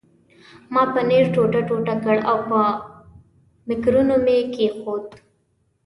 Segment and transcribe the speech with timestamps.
[0.73, 2.59] ما پنیر ټوټه ټوټه کړ او په
[3.67, 5.05] مکرونیو مې کښېښود.